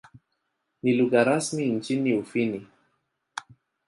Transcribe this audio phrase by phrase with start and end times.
[0.83, 2.67] Ni lugha rasmi nchini Ufini.